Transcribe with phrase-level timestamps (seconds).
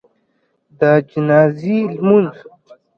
[0.79, 2.33] د جنازي لمونځ